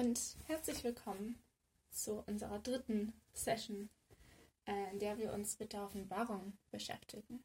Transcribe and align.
und 0.00 0.38
herzlich 0.46 0.82
willkommen 0.82 1.38
zu 1.90 2.22
unserer 2.26 2.58
dritten 2.58 3.12
Session, 3.34 3.90
äh, 4.64 4.92
in 4.92 4.98
der 4.98 5.18
wir 5.18 5.30
uns 5.30 5.58
mit 5.58 5.74
der 5.74 5.84
Offenbarung 5.84 6.56
beschäftigen. 6.70 7.44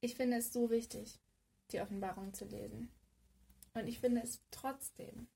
Ich 0.00 0.16
finde 0.16 0.38
es 0.38 0.52
so 0.52 0.70
wichtig, 0.70 1.20
die 1.70 1.80
Offenbarung 1.80 2.34
zu 2.34 2.44
lesen. 2.46 2.90
Und 3.72 3.86
ich 3.86 4.00
finde 4.00 4.20
es 4.20 4.42
trotzdem 4.50 5.28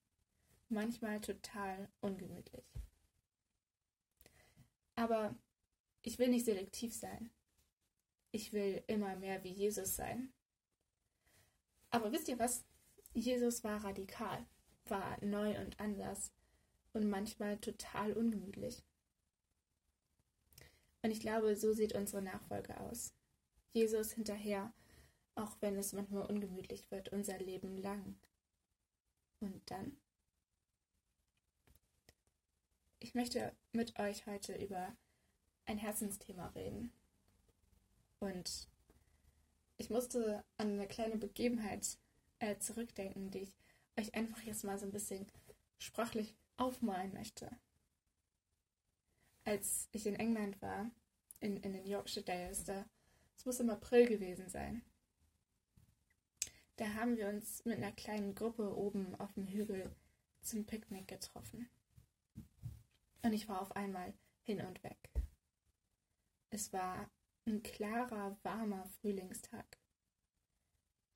manchmal 0.68 1.20
total 1.20 1.88
ungemütlich. 2.00 2.66
Aber 4.96 5.36
ich 6.02 6.18
will 6.18 6.30
nicht 6.30 6.46
selektiv 6.46 6.92
sein. 6.92 7.30
Ich 8.32 8.52
will 8.52 8.82
immer 8.88 9.14
mehr 9.14 9.44
wie 9.44 9.52
Jesus 9.52 9.94
sein. 9.94 10.32
Aber 11.90 12.10
wisst 12.10 12.26
ihr 12.26 12.40
was? 12.40 12.64
Jesus 13.14 13.62
war 13.62 13.84
radikal, 13.84 14.46
war 14.86 15.22
neu 15.24 15.58
und 15.60 15.78
anders 15.78 16.32
und 16.92 17.08
manchmal 17.08 17.58
total 17.58 18.12
ungemütlich. 18.12 18.82
Und 21.02 21.10
ich 21.10 21.20
glaube, 21.20 21.56
so 21.56 21.72
sieht 21.72 21.94
unsere 21.94 22.22
Nachfolge 22.22 22.78
aus. 22.80 23.14
Jesus 23.72 24.12
hinterher, 24.12 24.72
auch 25.34 25.56
wenn 25.60 25.76
es 25.76 25.92
manchmal 25.92 26.26
ungemütlich 26.26 26.90
wird, 26.90 27.10
unser 27.10 27.38
Leben 27.38 27.76
lang. 27.76 28.16
Und 29.40 29.60
dann? 29.70 29.96
Ich 33.00 33.14
möchte 33.14 33.52
mit 33.72 33.98
euch 33.98 34.26
heute 34.26 34.54
über 34.54 34.96
ein 35.66 35.78
Herzensthema 35.78 36.48
reden. 36.48 36.92
Und 38.20 38.68
ich 39.76 39.90
musste 39.90 40.44
an 40.56 40.74
eine 40.74 40.86
kleine 40.86 41.16
Begebenheit 41.16 41.98
äh, 42.42 42.58
zurückdenken, 42.58 43.30
die 43.30 43.38
ich 43.38 43.56
euch 43.96 44.14
einfach 44.14 44.42
jetzt 44.42 44.64
mal 44.64 44.78
so 44.78 44.84
ein 44.84 44.92
bisschen 44.92 45.26
sprachlich 45.78 46.34
aufmalen 46.56 47.14
möchte. 47.14 47.50
Als 49.44 49.88
ich 49.92 50.06
in 50.06 50.16
England 50.16 50.60
war, 50.60 50.90
in, 51.40 51.56
in 51.58 51.72
den 51.72 51.86
Yorkshire 51.86 52.24
Dales, 52.24 52.64
da, 52.64 52.84
es 53.36 53.46
muss 53.46 53.60
im 53.60 53.70
April 53.70 54.06
gewesen 54.08 54.48
sein, 54.48 54.82
da 56.76 56.94
haben 56.94 57.16
wir 57.16 57.28
uns 57.28 57.64
mit 57.64 57.76
einer 57.76 57.92
kleinen 57.92 58.34
Gruppe 58.34 58.76
oben 58.76 59.14
auf 59.16 59.32
dem 59.34 59.46
Hügel 59.46 59.94
zum 60.40 60.66
Picknick 60.66 61.06
getroffen. 61.06 61.68
Und 63.22 63.32
ich 63.32 63.48
war 63.48 63.60
auf 63.60 63.76
einmal 63.76 64.14
hin 64.42 64.60
und 64.62 64.82
weg. 64.82 65.10
Es 66.50 66.72
war 66.72 67.08
ein 67.46 67.62
klarer, 67.62 68.36
warmer 68.42 68.84
Frühlingstag. 69.00 69.81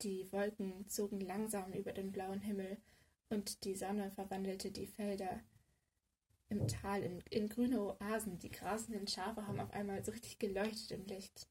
Die 0.03 0.31
Wolken 0.31 0.87
zogen 0.87 1.19
langsam 1.19 1.73
über 1.73 1.91
den 1.91 2.11
blauen 2.11 2.41
Himmel 2.41 2.77
und 3.29 3.63
die 3.63 3.75
Sonne 3.75 4.11
verwandelte 4.11 4.69
die 4.71 4.85
Felder 4.85 5.41
im 6.49 6.67
Tal 6.67 7.01
in, 7.01 7.19
in 7.29 7.49
grüne 7.49 7.81
Oasen. 7.81 8.37
Die 8.39 8.51
grasenden 8.51 9.07
Schafe 9.07 9.47
haben 9.47 9.59
auf 9.59 9.71
einmal 9.71 10.05
so 10.05 10.11
richtig 10.11 10.37
geleuchtet 10.37 10.91
im 10.91 11.05
Licht. 11.05 11.47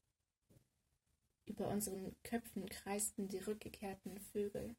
Über 1.45 1.67
unseren 1.67 2.15
Köpfen 2.23 2.67
kreisten 2.69 3.27
die 3.27 3.39
rückgekehrten 3.39 4.17
Vögel, 4.19 4.75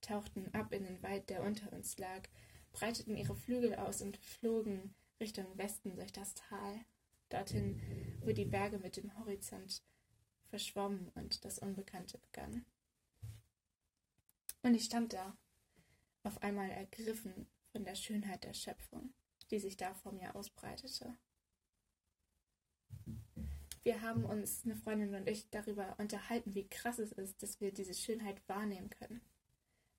tauchten 0.00 0.52
ab 0.52 0.72
in 0.72 0.84
den 0.84 1.02
Wald, 1.02 1.30
der 1.30 1.42
unter 1.42 1.72
uns 1.72 1.96
lag, 1.98 2.28
breiteten 2.72 3.16
ihre 3.16 3.36
Flügel 3.36 3.74
aus 3.74 4.02
und 4.02 4.16
flogen 4.18 4.94
Richtung 5.20 5.46
Westen 5.56 5.96
durch 5.96 6.12
das 6.12 6.34
Tal, 6.34 6.84
dorthin, 7.28 7.80
wo 8.22 8.32
die 8.32 8.44
Berge 8.44 8.78
mit 8.78 8.96
dem 8.96 9.16
Horizont 9.18 9.82
verschwommen 10.48 11.10
und 11.14 11.44
das 11.44 11.58
Unbekannte 11.58 12.18
begann. 12.18 12.64
Und 14.62 14.74
ich 14.74 14.84
stand 14.84 15.12
da, 15.12 15.36
auf 16.22 16.42
einmal 16.42 16.70
ergriffen 16.70 17.46
von 17.72 17.84
der 17.84 17.94
Schönheit 17.94 18.44
der 18.44 18.52
Schöpfung, 18.52 19.14
die 19.50 19.58
sich 19.58 19.76
da 19.76 19.94
vor 19.94 20.12
mir 20.12 20.34
ausbreitete. 20.36 21.16
Wir 23.82 24.02
haben 24.02 24.26
uns, 24.26 24.64
eine 24.64 24.76
Freundin 24.76 25.14
und 25.14 25.26
ich, 25.26 25.48
darüber 25.50 25.98
unterhalten, 25.98 26.54
wie 26.54 26.68
krass 26.68 26.98
es 26.98 27.12
ist, 27.12 27.42
dass 27.42 27.60
wir 27.60 27.72
diese 27.72 27.94
Schönheit 27.94 28.46
wahrnehmen 28.46 28.90
können, 28.90 29.22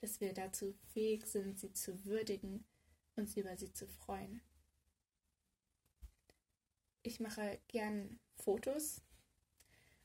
dass 0.02 0.22
wir 0.22 0.34
dazu 0.34 0.76
fähig 0.94 1.26
sind, 1.26 1.60
sie 1.60 1.74
zu 1.74 2.06
würdigen, 2.06 2.64
uns 3.16 3.36
über 3.36 3.58
sie 3.58 3.74
zu 3.74 3.88
freuen. 3.88 4.42
Ich 7.02 7.20
mache 7.20 7.60
gern 7.68 8.20
Fotos 8.36 9.02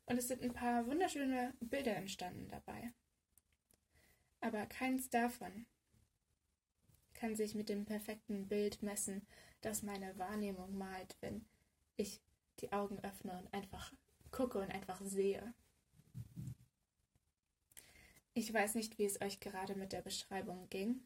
und 0.06 0.16
es 0.16 0.28
sind 0.28 0.40
ein 0.40 0.54
paar 0.54 0.86
wunderschöne 0.86 1.52
Bilder 1.60 1.94
entstanden 1.94 2.48
dabei 2.48 2.94
aber 4.46 4.64
keins 4.66 5.10
davon 5.10 5.66
kann 7.14 7.34
sich 7.34 7.56
mit 7.56 7.68
dem 7.68 7.84
perfekten 7.84 8.46
Bild 8.46 8.80
messen, 8.80 9.26
das 9.60 9.82
meine 9.82 10.16
Wahrnehmung 10.18 10.78
malt, 10.78 11.16
wenn 11.20 11.44
ich 11.96 12.22
die 12.60 12.72
Augen 12.72 13.00
öffne 13.00 13.36
und 13.36 13.52
einfach 13.52 13.92
gucke 14.30 14.58
und 14.58 14.70
einfach 14.70 15.00
sehe. 15.00 15.52
Ich 18.34 18.52
weiß 18.54 18.76
nicht, 18.76 18.98
wie 18.98 19.04
es 19.04 19.20
euch 19.20 19.40
gerade 19.40 19.74
mit 19.74 19.92
der 19.92 20.02
Beschreibung 20.02 20.68
ging, 20.68 21.04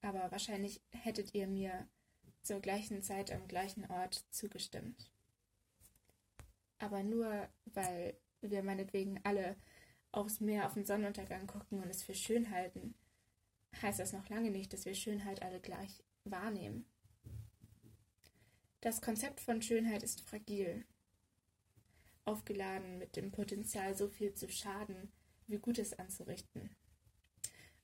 aber 0.00 0.30
wahrscheinlich 0.30 0.80
hättet 0.90 1.34
ihr 1.34 1.48
mir 1.48 1.88
zur 2.42 2.60
gleichen 2.60 3.02
Zeit 3.02 3.32
am 3.32 3.48
gleichen 3.48 3.84
Ort 3.90 4.24
zugestimmt. 4.30 5.10
Aber 6.78 7.02
nur 7.02 7.48
weil 7.64 8.16
wir 8.42 8.62
meinetwegen 8.62 9.18
alle 9.24 9.56
aufs 10.12 10.40
Meer, 10.40 10.66
auf 10.66 10.74
den 10.74 10.84
Sonnenuntergang 10.84 11.46
gucken 11.46 11.82
und 11.82 11.88
es 11.88 12.02
für 12.02 12.14
schön 12.14 12.50
halten, 12.50 12.94
heißt 13.80 13.98
das 13.98 14.12
noch 14.12 14.28
lange 14.28 14.50
nicht, 14.50 14.72
dass 14.72 14.84
wir 14.84 14.94
Schönheit 14.94 15.42
alle 15.42 15.60
gleich 15.60 16.02
wahrnehmen. 16.24 16.86
Das 18.80 19.00
Konzept 19.00 19.40
von 19.40 19.60
Schönheit 19.60 20.02
ist 20.02 20.20
fragil, 20.20 20.84
aufgeladen 22.24 22.98
mit 22.98 23.16
dem 23.16 23.32
Potenzial, 23.32 23.96
so 23.96 24.08
viel 24.08 24.34
zu 24.34 24.48
schaden, 24.48 25.10
wie 25.46 25.58
Gutes 25.58 25.98
anzurichten. 25.98 26.70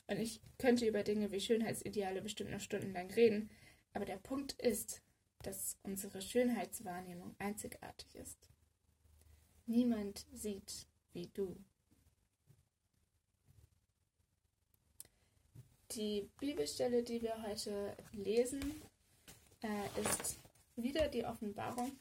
Und 0.07 0.19
ich 0.19 0.41
könnte 0.59 0.87
über 0.87 1.03
Dinge 1.03 1.33
wie 1.33 1.41
Schönheitsideale 1.41 2.23
bestimmt 2.23 2.51
noch 2.51 2.61
stundenlang 2.61 3.11
reden, 3.11 3.51
aber 3.93 4.05
der 4.05 4.19
Punkt 4.19 4.53
ist, 4.53 5.03
dass 5.43 5.79
unsere 5.83 6.21
Schönheitswahrnehmung 6.21 7.35
einzigartig 7.39 8.15
ist. 8.15 8.49
Niemand 9.67 10.27
sieht 10.33 10.87
wie 11.13 11.29
du. 11.29 11.57
Die 15.97 16.29
Bibelstelle, 16.41 17.05
die 17.05 17.23
wir 17.23 17.41
heute 17.43 17.97
lesen, 18.13 18.83
äh, 19.63 20.01
ist 20.01 20.41
wieder 20.75 21.09
die 21.09 21.25
Offenbarung, 21.25 21.93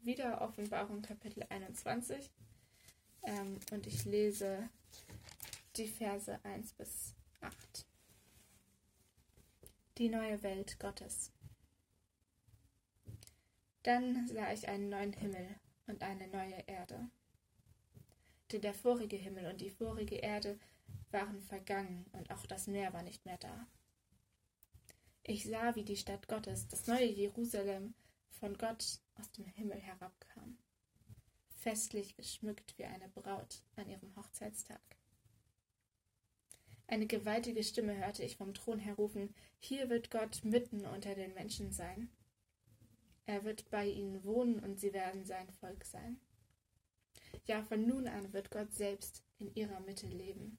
wieder 0.00 0.40
Offenbarung 0.40 1.02
Kapitel 1.02 1.44
21. 1.50 2.30
Ähm, 3.24 3.60
und 3.70 3.86
ich 3.86 4.06
lese 4.06 4.70
die 5.76 5.88
Verse 5.88 6.42
1 6.42 6.72
bis 6.72 7.14
8. 7.42 7.86
Die 9.98 10.08
neue 10.08 10.42
Welt 10.42 10.78
Gottes. 10.80 11.30
Dann 13.82 14.26
sah 14.26 14.54
ich 14.54 14.68
einen 14.68 14.88
neuen 14.88 15.12
Himmel 15.12 15.60
und 15.86 16.02
eine 16.02 16.28
neue 16.28 16.60
Erde. 16.66 17.10
Denn 18.52 18.62
der 18.62 18.74
vorige 18.74 19.16
Himmel 19.16 19.50
und 19.50 19.60
die 19.60 19.70
vorige 19.70 20.16
Erde 20.16 20.58
waren 21.14 21.40
vergangen 21.40 22.04
und 22.12 22.30
auch 22.30 22.44
das 22.44 22.66
Meer 22.66 22.92
war 22.92 23.02
nicht 23.02 23.24
mehr 23.24 23.38
da. 23.38 23.66
Ich 25.22 25.44
sah, 25.44 25.74
wie 25.74 25.84
die 25.84 25.96
Stadt 25.96 26.28
Gottes, 26.28 26.68
das 26.68 26.86
neue 26.86 27.06
Jerusalem, 27.06 27.94
von 28.28 28.58
Gott 28.58 28.98
aus 29.14 29.30
dem 29.32 29.46
Himmel 29.46 29.78
herabkam, 29.78 30.58
festlich 31.56 32.16
geschmückt 32.16 32.76
wie 32.76 32.84
eine 32.84 33.08
Braut 33.08 33.62
an 33.76 33.88
ihrem 33.88 34.14
Hochzeitstag. 34.16 34.82
Eine 36.86 37.06
gewaltige 37.06 37.62
Stimme 37.62 37.96
hörte 37.96 38.22
ich 38.22 38.36
vom 38.36 38.52
Thron 38.52 38.78
her 38.78 38.96
rufen, 38.96 39.34
hier 39.60 39.88
wird 39.88 40.10
Gott 40.10 40.44
mitten 40.44 40.84
unter 40.84 41.14
den 41.14 41.32
Menschen 41.32 41.72
sein. 41.72 42.10
Er 43.24 43.44
wird 43.44 43.70
bei 43.70 43.86
ihnen 43.86 44.24
wohnen 44.24 44.58
und 44.58 44.78
sie 44.78 44.92
werden 44.92 45.24
sein 45.24 45.48
Volk 45.60 45.84
sein. 45.84 46.20
Ja, 47.46 47.62
von 47.62 47.86
nun 47.86 48.08
an 48.08 48.32
wird 48.34 48.50
Gott 48.50 48.74
selbst 48.74 49.24
in 49.38 49.54
ihrer 49.54 49.80
Mitte 49.80 50.06
leben. 50.06 50.58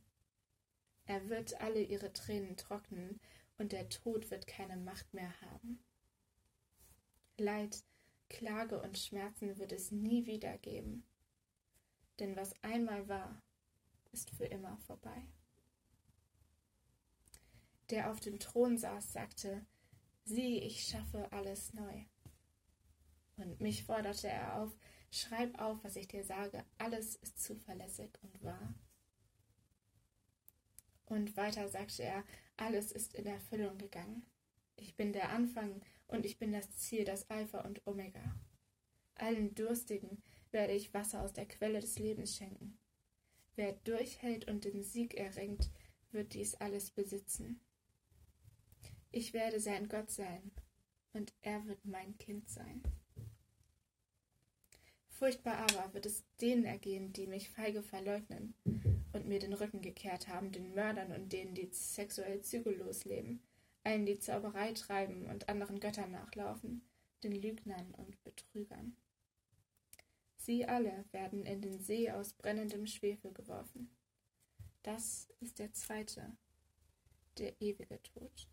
Er 1.06 1.30
wird 1.30 1.60
alle 1.62 1.82
ihre 1.82 2.12
Tränen 2.14 2.58
trocknen, 2.58 3.20
und 3.58 3.72
der 3.72 3.90
Tod 3.90 4.32
wird 4.32 4.48
keine 4.48 4.78
Macht 4.78 5.14
mehr 5.14 5.34
haben. 5.42 5.84
Leid, 7.38 7.84
Klage 8.30 8.82
und 8.82 8.98
Schmerzen 8.98 9.58
wird 9.58 9.72
es 9.72 9.92
nie 9.92 10.26
wieder 10.26 10.58
geben, 10.58 11.06
denn 12.20 12.36
was 12.36 12.54
einmal 12.64 13.08
war, 13.08 13.42
ist 14.12 14.32
für 14.32 14.46
immer 14.46 14.78
vorbei. 14.78 15.28
Der 17.92 18.10
auf 18.10 18.20
dem 18.20 18.40
Thron 18.40 18.78
saß, 18.78 19.14
sagte, 19.14 19.66
Sieh, 20.24 20.58
ich 20.60 20.88
schaffe 20.88 21.32
alles 21.32 21.74
neu. 21.74 22.06
Und 23.38 23.62
mich 23.62 23.84
forderte 23.84 24.28
er 24.28 24.60
auf, 24.60 24.76
schreib 25.12 25.60
auf, 25.60 25.84
was 25.84 25.96
ich 25.98 26.08
dir 26.08 26.24
sage, 26.24 26.66
alles 26.80 27.16
ist 27.18 27.44
zuverlässig 27.44 28.10
und 28.24 28.44
wahr. 28.44 28.74
Und 31.06 31.38
weiter 31.38 31.68
sagte 31.70 32.04
er, 32.04 32.24
alles 32.58 32.92
ist 32.92 33.14
in 33.14 33.26
Erfüllung 33.26 33.78
gegangen. 33.78 34.26
Ich 34.76 34.96
bin 34.96 35.14
der 35.14 35.30
Anfang 35.30 35.82
und 36.08 36.26
ich 36.26 36.38
bin 36.38 36.52
das 36.52 36.70
Ziel, 36.78 37.06
das 37.06 37.30
Alpha 37.30 37.62
und 37.62 37.86
Omega. 37.86 38.36
Allen 39.16 39.54
Durstigen 39.56 40.22
werde 40.52 40.74
ich 40.74 40.94
Wasser 40.94 41.22
aus 41.22 41.34
der 41.34 41.48
Quelle 41.48 41.80
des 41.80 42.00
Lebens 42.00 42.36
schenken. 42.36 42.78
Wer 43.56 43.74
durchhält 43.84 44.48
und 44.48 44.66
den 44.66 44.84
Sieg 44.84 45.16
erringt, 45.16 45.70
wird 46.12 46.34
dies 46.34 46.56
alles 46.56 46.92
besitzen. 46.92 47.62
Ich 49.12 49.34
werde 49.34 49.60
sein 49.60 49.88
Gott 49.88 50.12
sein, 50.12 50.52
und 51.14 51.34
er 51.42 51.66
wird 51.66 51.86
mein 51.86 52.18
Kind 52.18 52.50
sein. 52.50 52.84
Furchtbar 55.08 55.58
aber 55.58 55.94
wird 55.94 56.06
es 56.06 56.26
denen 56.42 56.66
ergehen, 56.66 57.14
die 57.14 57.26
mich 57.26 57.50
feige 57.50 57.82
verleugnen 57.82 58.54
und 59.16 59.28
mir 59.28 59.40
den 59.40 59.54
Rücken 59.54 59.82
gekehrt 59.82 60.28
haben, 60.28 60.52
den 60.52 60.74
Mördern 60.74 61.12
und 61.12 61.32
denen, 61.32 61.56
die 61.56 61.70
sexuell 61.72 62.42
zügellos 62.42 63.06
leben, 63.06 63.42
allen, 63.84 64.06
die 64.06 64.20
Zauberei 64.20 64.74
treiben 64.74 65.26
und 65.28 65.48
anderen 65.50 65.80
Göttern 65.80 66.12
nachlaufen, 66.12 66.88
den 67.24 67.32
Lügnern 67.32 67.94
und 67.96 68.22
Betrügern. 68.24 68.96
Sie 70.38 70.66
alle 70.66 71.06
werden 71.12 71.46
in 71.46 71.62
den 71.62 71.80
See 71.80 72.12
aus 72.12 72.34
brennendem 72.34 72.86
Schwefel 72.86 73.34
geworfen. 73.34 73.90
Das 74.84 75.28
ist 75.40 75.58
der 75.58 75.74
zweite, 75.74 76.38
der 77.40 77.60
ewige 77.62 78.02
Tod. 78.04 78.48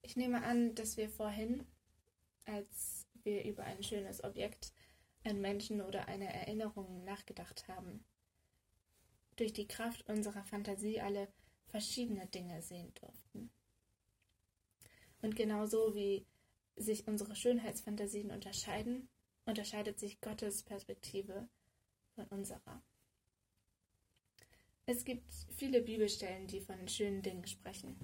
Ich 0.00 0.16
nehme 0.16 0.42
an, 0.42 0.74
dass 0.74 0.96
wir 0.96 1.10
vorhin, 1.10 1.66
als 2.48 3.06
wir 3.22 3.44
über 3.44 3.64
ein 3.64 3.82
schönes 3.82 4.24
Objekt, 4.24 4.72
einen 5.24 5.40
Menschen 5.40 5.80
oder 5.80 6.08
eine 6.08 6.32
Erinnerung 6.32 7.04
nachgedacht 7.04 7.68
haben, 7.68 8.04
durch 9.36 9.52
die 9.52 9.68
Kraft 9.68 10.08
unserer 10.08 10.44
Fantasie 10.44 11.00
alle 11.00 11.28
verschiedene 11.66 12.26
Dinge 12.26 12.62
sehen 12.62 12.92
durften. 12.94 13.50
Und 15.20 15.36
genauso 15.36 15.94
wie 15.94 16.26
sich 16.76 17.06
unsere 17.06 17.34
Schönheitsfantasien 17.34 18.30
unterscheiden, 18.30 19.08
unterscheidet 19.44 19.98
sich 19.98 20.20
Gottes 20.20 20.62
Perspektive 20.62 21.48
von 22.14 22.26
unserer. 22.26 22.82
Es 24.86 25.04
gibt 25.04 25.30
viele 25.56 25.82
Bibelstellen, 25.82 26.46
die 26.46 26.60
von 26.60 26.88
schönen 26.88 27.22
Dingen 27.22 27.46
sprechen. 27.46 27.98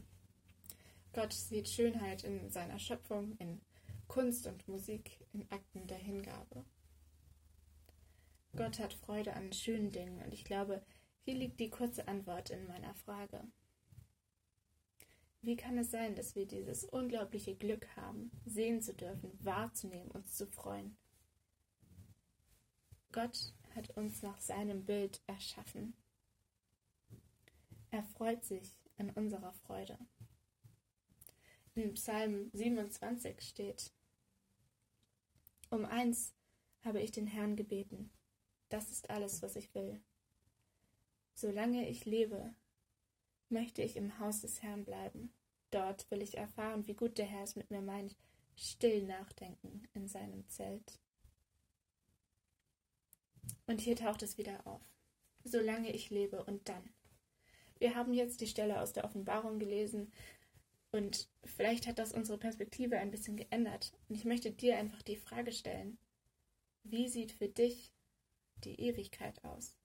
Gott 1.12 1.32
sieht 1.32 1.68
Schönheit 1.68 2.24
in 2.24 2.50
seiner 2.50 2.78
Schöpfung, 2.78 3.36
in 3.38 3.60
Kunst 4.08 4.46
und 4.46 4.68
Musik, 4.68 5.18
in 5.32 5.50
Akten 5.50 5.86
der 5.86 5.98
Hingabe. 5.98 6.64
Gott 8.56 8.78
hat 8.78 8.92
Freude 8.92 9.34
an 9.34 9.52
schönen 9.52 9.90
Dingen 9.90 10.22
und 10.22 10.32
ich 10.32 10.44
glaube, 10.44 10.84
hier 11.24 11.34
liegt 11.34 11.58
die 11.58 11.70
kurze 11.70 12.06
Antwort 12.06 12.50
in 12.50 12.66
meiner 12.66 12.94
Frage. 12.94 13.44
Wie 15.42 15.56
kann 15.56 15.76
es 15.76 15.90
sein, 15.90 16.14
dass 16.14 16.36
wir 16.36 16.46
dieses 16.46 16.84
unglaubliche 16.84 17.54
Glück 17.54 17.86
haben, 17.96 18.30
sehen 18.46 18.80
zu 18.80 18.94
dürfen, 18.94 19.30
wahrzunehmen, 19.42 20.10
uns 20.10 20.36
zu 20.36 20.46
freuen? 20.46 20.96
Gott 23.12 23.52
hat 23.74 23.90
uns 23.96 24.22
nach 24.22 24.40
seinem 24.40 24.84
Bild 24.84 25.20
erschaffen. 25.26 25.94
Er 27.90 28.02
freut 28.02 28.44
sich 28.44 28.78
an 28.96 29.10
unserer 29.10 29.52
Freude 29.52 29.98
in 31.74 31.94
Psalm 31.94 32.50
27 32.52 33.40
steht. 33.40 33.92
Um 35.70 35.84
eins 35.84 36.34
habe 36.84 37.00
ich 37.00 37.10
den 37.10 37.26
Herrn 37.26 37.56
gebeten. 37.56 38.10
Das 38.68 38.90
ist 38.90 39.10
alles, 39.10 39.42
was 39.42 39.56
ich 39.56 39.74
will. 39.74 40.00
Solange 41.34 41.88
ich 41.88 42.04
lebe, 42.04 42.54
möchte 43.48 43.82
ich 43.82 43.96
im 43.96 44.18
Haus 44.18 44.40
des 44.40 44.62
Herrn 44.62 44.84
bleiben. 44.84 45.32
Dort 45.70 46.08
will 46.10 46.22
ich 46.22 46.36
erfahren, 46.36 46.86
wie 46.86 46.94
gut 46.94 47.18
der 47.18 47.26
Herr 47.26 47.42
es 47.42 47.56
mit 47.56 47.70
mir 47.70 47.82
meint, 47.82 48.16
still 48.56 49.02
nachdenken 49.02 49.88
in 49.94 50.06
seinem 50.06 50.48
Zelt. 50.48 51.00
Und 53.66 53.80
hier 53.80 53.96
taucht 53.96 54.22
es 54.22 54.38
wieder 54.38 54.64
auf. 54.66 54.82
Solange 55.42 55.92
ich 55.92 56.10
lebe 56.10 56.44
und 56.44 56.68
dann. 56.68 56.94
Wir 57.78 57.96
haben 57.96 58.14
jetzt 58.14 58.40
die 58.40 58.46
Stelle 58.46 58.80
aus 58.80 58.92
der 58.92 59.04
Offenbarung 59.04 59.58
gelesen, 59.58 60.12
und 60.94 61.28
vielleicht 61.42 61.88
hat 61.88 61.98
das 61.98 62.12
unsere 62.12 62.38
Perspektive 62.38 62.98
ein 62.98 63.10
bisschen 63.10 63.36
geändert. 63.36 63.92
Und 64.08 64.14
ich 64.14 64.24
möchte 64.24 64.52
dir 64.52 64.78
einfach 64.78 65.02
die 65.02 65.16
Frage 65.16 65.50
stellen, 65.50 65.98
wie 66.84 67.08
sieht 67.08 67.32
für 67.32 67.48
dich 67.48 67.92
die 68.58 68.80
Ewigkeit 68.80 69.42
aus? 69.44 69.76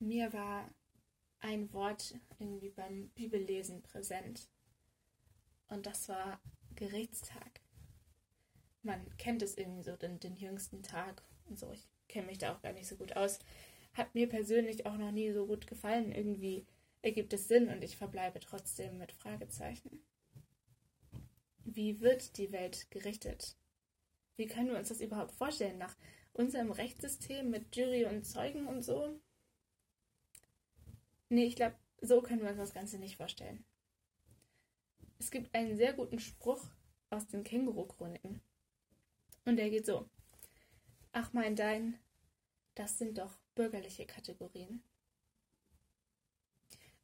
Mir 0.00 0.32
war 0.32 0.68
ein 1.38 1.72
Wort 1.72 2.18
irgendwie 2.40 2.70
beim 2.70 3.10
Bibellesen 3.10 3.80
präsent. 3.82 4.48
Und 5.68 5.86
das 5.86 6.08
war 6.08 6.40
Gerichtstag. 6.74 7.60
Man 8.82 9.16
kennt 9.18 9.40
es 9.42 9.56
irgendwie 9.56 9.84
so, 9.84 9.94
den, 9.94 10.18
den 10.18 10.34
jüngsten 10.34 10.82
Tag 10.82 11.22
und 11.44 11.60
so. 11.60 11.70
Ich 11.70 11.93
kenne 12.08 12.26
mich 12.26 12.38
da 12.38 12.54
auch 12.54 12.62
gar 12.62 12.72
nicht 12.72 12.88
so 12.88 12.96
gut 12.96 13.16
aus. 13.16 13.38
Hat 13.94 14.14
mir 14.14 14.28
persönlich 14.28 14.86
auch 14.86 14.96
noch 14.96 15.12
nie 15.12 15.32
so 15.32 15.46
gut 15.46 15.66
gefallen. 15.66 16.12
Irgendwie 16.12 16.66
ergibt 17.02 17.32
es 17.32 17.48
Sinn 17.48 17.68
und 17.68 17.82
ich 17.82 17.96
verbleibe 17.96 18.40
trotzdem 18.40 18.98
mit 18.98 19.12
Fragezeichen. 19.12 20.02
Wie 21.64 22.00
wird 22.00 22.36
die 22.38 22.52
Welt 22.52 22.90
gerichtet? 22.90 23.56
Wie 24.36 24.46
können 24.46 24.70
wir 24.70 24.78
uns 24.78 24.88
das 24.88 25.00
überhaupt 25.00 25.32
vorstellen? 25.32 25.78
Nach 25.78 25.96
unserem 26.32 26.72
Rechtssystem 26.72 27.50
mit 27.50 27.74
Jury 27.74 28.04
und 28.04 28.24
Zeugen 28.24 28.66
und 28.66 28.82
so? 28.82 29.20
Nee, 31.28 31.44
ich 31.44 31.56
glaube, 31.56 31.76
so 32.00 32.20
können 32.20 32.42
wir 32.42 32.50
uns 32.50 32.58
das 32.58 32.74
Ganze 32.74 32.98
nicht 32.98 33.16
vorstellen. 33.16 33.64
Es 35.18 35.30
gibt 35.30 35.54
einen 35.54 35.76
sehr 35.76 35.92
guten 35.94 36.18
Spruch 36.18 36.68
aus 37.10 37.26
den 37.28 37.44
Känguru-Chroniken. 37.44 38.40
Und 39.44 39.56
der 39.56 39.70
geht 39.70 39.86
so. 39.86 40.08
Ach 41.16 41.32
mein 41.32 41.54
Dein, 41.54 41.96
das 42.74 42.98
sind 42.98 43.18
doch 43.18 43.38
bürgerliche 43.54 44.04
Kategorien. 44.04 44.82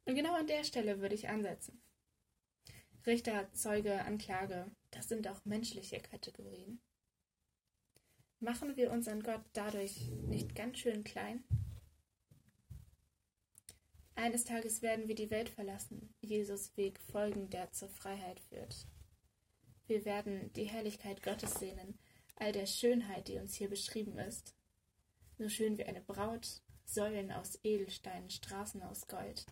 Und 0.03 0.15
genau 0.15 0.35
an 0.35 0.47
der 0.47 0.65
Stelle 0.65 0.99
würde 0.99 1.15
ich 1.15 1.29
ansetzen. 1.29 1.81
Richter, 3.05 3.49
Zeuge, 3.53 4.03
Anklage, 4.03 4.69
das 4.91 5.07
sind 5.07 5.29
auch 5.29 5.45
menschliche 5.45 6.01
Kategorien. 6.01 6.81
Machen 8.41 8.75
wir 8.75 8.91
unseren 8.91 9.23
Gott 9.23 9.45
dadurch 9.53 10.09
nicht 10.27 10.55
ganz 10.55 10.79
schön 10.79 11.05
klein? 11.05 11.45
Eines 14.15 14.43
Tages 14.43 14.81
werden 14.81 15.07
wir 15.07 15.15
die 15.15 15.31
Welt 15.31 15.47
verlassen, 15.47 16.13
Jesus 16.19 16.75
Weg 16.75 16.99
folgen, 16.99 17.49
der 17.49 17.71
zur 17.71 17.87
Freiheit 17.87 18.41
führt. 18.41 18.87
Wir 19.87 20.03
werden 20.03 20.51
die 20.51 20.65
Herrlichkeit 20.65 21.23
Gottes 21.23 21.53
sehnen, 21.53 21.97
all 22.35 22.51
der 22.51 22.65
Schönheit, 22.65 23.27
die 23.27 23.37
uns 23.37 23.55
hier 23.55 23.69
beschrieben 23.69 24.17
ist. 24.17 24.55
So 25.37 25.49
schön 25.49 25.77
wie 25.77 25.85
eine 25.85 26.01
Braut, 26.01 26.61
Säulen 26.85 27.31
aus 27.31 27.59
Edelstein, 27.63 28.29
Straßen 28.29 28.81
aus 28.83 29.07
Gold. 29.07 29.45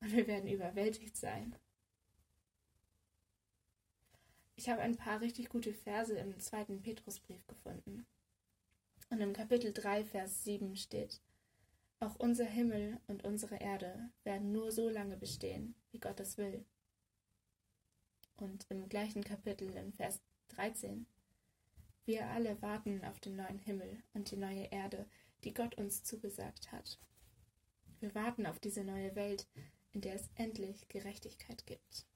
Und 0.00 0.12
wir 0.12 0.26
werden 0.26 0.48
überwältigt 0.48 1.16
sein. 1.16 1.56
Ich 4.54 4.68
habe 4.68 4.82
ein 4.82 4.96
paar 4.96 5.20
richtig 5.20 5.48
gute 5.48 5.72
Verse 5.72 6.14
im 6.14 6.38
zweiten 6.40 6.82
Petrusbrief 6.82 7.46
gefunden. 7.46 8.06
Und 9.10 9.20
im 9.20 9.32
Kapitel 9.32 9.72
3, 9.72 10.04
Vers 10.04 10.44
7 10.44 10.76
steht, 10.76 11.20
auch 12.00 12.14
unser 12.16 12.44
Himmel 12.44 13.00
und 13.08 13.24
unsere 13.24 13.56
Erde 13.56 14.10
werden 14.22 14.52
nur 14.52 14.70
so 14.70 14.88
lange 14.88 15.16
bestehen, 15.16 15.74
wie 15.90 15.98
Gott 15.98 16.20
es 16.20 16.38
will. 16.38 16.64
Und 18.36 18.66
im 18.68 18.88
gleichen 18.88 19.24
Kapitel, 19.24 19.74
in 19.74 19.92
Vers 19.92 20.20
13, 20.48 21.06
wir 22.08 22.26
alle 22.28 22.60
warten 22.62 23.04
auf 23.04 23.20
den 23.20 23.36
neuen 23.36 23.58
Himmel 23.58 24.02
und 24.14 24.30
die 24.30 24.38
neue 24.38 24.64
Erde, 24.72 25.06
die 25.44 25.52
Gott 25.52 25.74
uns 25.74 26.02
zugesagt 26.02 26.72
hat. 26.72 26.98
Wir 28.00 28.14
warten 28.14 28.46
auf 28.46 28.58
diese 28.58 28.82
neue 28.82 29.14
Welt, 29.14 29.46
in 29.92 30.00
der 30.00 30.14
es 30.14 30.30
endlich 30.34 30.88
Gerechtigkeit 30.88 31.66
gibt. 31.66 32.06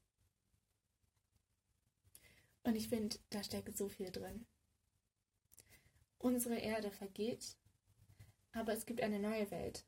Und 2.63 2.75
ich 2.75 2.89
finde, 2.89 3.19
da 3.29 3.45
steckt 3.45 3.77
so 3.77 3.91
viel 3.91 4.11
drin. 4.11 4.47
Unsere 6.17 6.57
Erde 6.57 6.91
vergeht, 6.91 7.59
aber 8.53 8.73
es 8.73 8.87
gibt 8.87 9.03
eine 9.03 9.19
neue 9.19 9.51
Welt. 9.51 9.85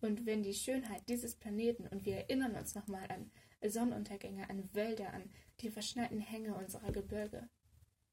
Und 0.00 0.24
wenn 0.24 0.44
die 0.44 0.54
Schönheit 0.54 1.08
dieses 1.08 1.34
Planeten, 1.34 1.88
und 1.88 2.04
wir 2.04 2.18
erinnern 2.18 2.54
uns 2.54 2.76
nochmal 2.76 3.10
an 3.10 3.32
Sonnenuntergänge, 3.68 4.48
an 4.48 4.72
Wälder, 4.72 5.12
an 5.14 5.32
die 5.62 5.70
verschneiten 5.70 6.20
Hänge 6.20 6.54
unserer 6.54 6.92
Gebirge, 6.92 7.48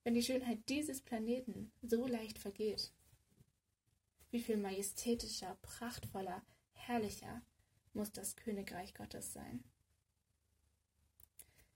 wenn 0.05 0.13
die 0.13 0.23
Schönheit 0.23 0.69
dieses 0.69 1.01
Planeten 1.01 1.71
so 1.81 2.05
leicht 2.05 2.37
vergeht? 2.37 2.93
Wie 4.29 4.39
viel 4.39 4.55
majestätischer, 4.55 5.57
prachtvoller, 5.63 6.43
herrlicher 6.73 7.41
muss 7.93 8.11
das 8.11 8.35
Königreich 8.35 8.93
Gottes 8.93 9.33
sein. 9.33 9.63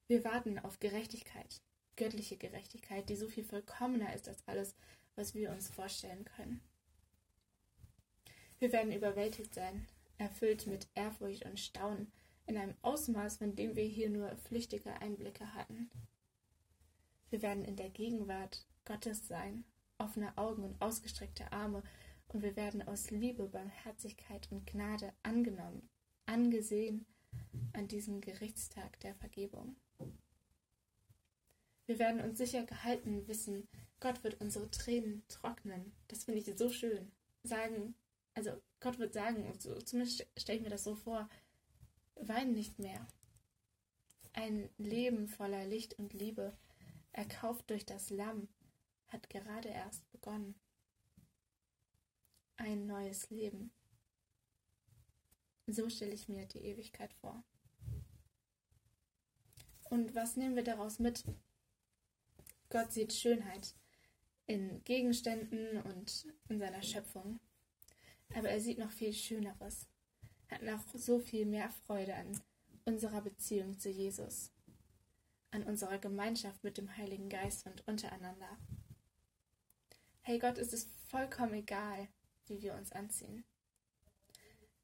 Wir 0.08 0.24
warten 0.24 0.60
auf 0.60 0.80
Gerechtigkeit, 0.80 1.62
göttliche 1.96 2.38
Gerechtigkeit, 2.38 3.10
die 3.10 3.16
so 3.16 3.28
viel 3.28 3.44
vollkommener 3.44 4.14
ist 4.14 4.28
als 4.28 4.48
alles, 4.48 4.76
was 5.16 5.34
wir 5.34 5.50
uns 5.50 5.68
vorstellen 5.68 6.24
können. 6.24 6.62
Wir 8.60 8.72
werden 8.72 8.92
überwältigt 8.92 9.56
sein, 9.56 9.88
erfüllt 10.20 10.68
mit 10.68 10.88
Ehrfurcht 10.94 11.46
und 11.46 11.60
Staunen 11.60 12.12
in 12.46 12.58
einem 12.58 12.76
Ausmaß, 12.84 13.38
von 13.38 13.56
dem 13.56 13.76
wir 13.76 13.86
hier 13.86 14.10
nur 14.10 14.36
flüchtige 14.38 14.94
Einblicke 15.02 15.54
hatten. 15.56 15.90
Wir 17.30 17.42
werden 17.42 17.64
in 17.64 17.76
der 17.76 17.90
Gegenwart 17.90 18.66
Gottes 18.86 19.28
sein, 19.28 19.64
offene 19.98 20.38
Augen 20.38 20.64
und 20.64 20.82
ausgestreckte 20.82 21.52
Arme, 21.52 21.84
und 22.28 22.44
wir 22.44 22.56
werden 22.56 22.84
aus 22.84 23.10
Liebe, 23.10 23.48
Barmherzigkeit 23.48 24.52
und 24.52 24.68
Gnade 24.68 25.14
angenommen, 25.24 25.90
angesehen 26.28 27.08
an 27.74 27.88
diesem 27.88 28.22
Gerichtstag 28.22 29.00
der 29.00 29.16
Vergebung. 29.16 29.76
Wir 31.88 31.98
werden 31.98 32.22
uns 32.22 32.38
sicher 32.38 32.66
gehalten 32.66 33.28
wissen, 33.28 33.68
Gott 34.00 34.24
wird 34.24 34.40
unsere 34.40 34.70
Tränen 34.70 35.24
trocknen. 35.28 35.92
Das 36.08 36.24
finde 36.24 36.40
ich 36.40 36.58
so 36.58 36.70
schön. 36.70 37.12
Sagen, 37.44 37.96
also 38.34 38.52
Gott 38.80 39.00
wird 39.00 39.14
sagen, 39.14 39.52
so, 39.58 39.74
zumindest 39.82 40.26
stelle 40.38 40.60
ich 40.60 40.64
mir 40.64 40.70
das 40.70 40.84
so 40.84 40.96
vor, 40.96 41.28
wein 42.16 42.54
nicht 42.54 42.80
mehr. 42.80 43.08
Ein 44.34 44.70
Leben 44.78 45.28
voller 45.28 45.66
Licht 45.66 45.98
und 45.98 46.14
Liebe, 46.14 46.56
erkauft 47.12 47.70
durch 47.70 47.86
das 47.86 48.10
Lamm, 48.10 48.48
hat 49.08 49.30
gerade 49.30 49.70
erst 49.70 50.10
begonnen. 50.12 50.56
Ein 52.58 52.86
neues 52.86 53.30
Leben. 53.30 53.72
So 55.68 55.90
stelle 55.90 56.14
ich 56.14 56.28
mir 56.28 56.46
die 56.46 56.66
Ewigkeit 56.66 57.14
vor. 57.14 57.44
Und 59.90 60.14
was 60.16 60.36
nehmen 60.36 60.56
wir 60.56 60.64
daraus 60.64 61.00
mit? 61.00 61.24
Gott 62.70 62.92
sieht 62.92 63.14
Schönheit 63.14 63.74
in 64.46 64.84
Gegenständen 64.84 65.82
und 65.82 66.28
in 66.50 66.60
seiner 66.60 66.82
Schöpfung. 66.84 67.40
Aber 68.36 68.50
er 68.50 68.62
sieht 68.62 68.78
noch 68.78 68.92
viel 68.92 69.14
Schöneres, 69.14 69.88
hat 70.50 70.62
noch 70.62 70.84
so 70.94 71.20
viel 71.20 71.46
mehr 71.46 71.70
Freude 71.70 72.16
an 72.16 72.40
unserer 72.86 73.22
Beziehung 73.22 73.80
zu 73.80 73.90
Jesus, 73.90 74.52
an 75.52 75.64
unserer 75.64 75.98
Gemeinschaft 75.98 76.64
mit 76.64 76.78
dem 76.78 76.96
Heiligen 76.98 77.30
Geist 77.30 77.66
und 77.66 77.88
untereinander. 77.88 78.58
Hey 80.22 80.40
Gott, 80.40 80.58
es 80.58 80.74
ist 80.74 80.90
vollkommen 81.08 81.54
egal, 81.54 82.08
wie 82.48 82.62
wir 82.62 82.74
uns 82.76 82.92
anziehen. 82.92 83.44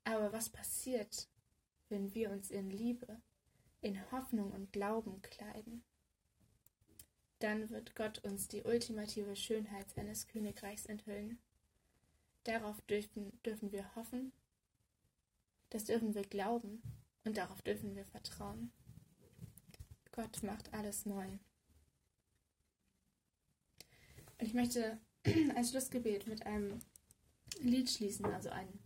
Aber 0.04 0.32
was 0.34 0.50
passiert, 0.50 1.28
wenn 1.90 2.14
wir 2.14 2.32
uns 2.32 2.52
in 2.52 2.70
Liebe, 2.70 3.22
in 3.82 4.12
Hoffnung 4.12 4.52
und 4.52 4.72
Glauben 4.72 5.22
kleiden? 5.22 5.84
dann 7.40 7.70
wird 7.70 7.96
Gott 7.96 8.20
uns 8.24 8.48
die 8.48 8.64
ultimative 8.64 9.36
Schönheit 9.36 9.90
seines 9.92 10.28
Königreichs 10.28 10.86
enthüllen. 10.86 11.38
Darauf 12.44 12.82
dürfen, 12.82 13.40
dürfen 13.44 13.72
wir 13.72 13.96
hoffen, 13.96 14.32
das 15.70 15.86
dürfen 15.86 16.16
wir 16.16 16.24
glauben 16.24 16.82
und 17.24 17.38
darauf 17.38 17.62
dürfen 17.62 17.96
wir 17.96 18.06
vertrauen. 18.06 18.72
Gott 20.16 20.44
macht 20.44 20.74
alles 20.74 21.06
neu. 21.06 21.28
Und 24.38 24.48
ich 24.48 24.54
möchte 24.54 24.98
als 25.56 25.72
Schlussgebet 25.72 26.26
mit 26.28 26.46
einem 26.46 26.80
Lied 27.60 27.90
schließen, 27.90 28.26
also 28.26 28.50
ein 28.50 28.80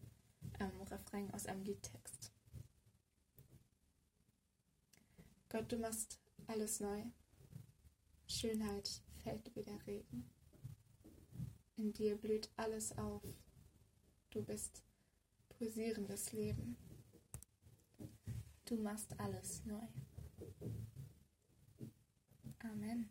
ähm, 0.60 0.82
Refrain 0.90 1.32
aus 1.32 1.46
einem 1.46 1.62
Liedtext. 1.62 2.32
Gott, 5.50 5.72
du 5.72 5.78
machst 5.78 6.20
alles 6.48 6.80
neu. 6.80 7.04
Schönheit 8.28 9.02
fällt 9.24 9.56
wie 9.56 9.64
der 9.64 9.86
Regen. 9.86 10.32
In 11.78 11.94
dir 11.94 12.16
blüht 12.16 12.50
alles 12.56 12.98
auf. 12.98 13.22
Du 14.32 14.44
bist 14.44 14.84
pulsierendes 15.50 16.32
Leben. 16.34 16.76
Du 18.66 18.78
machst 18.78 19.20
alles 19.20 19.64
neu. 19.66 19.88
Amen. 22.66 23.06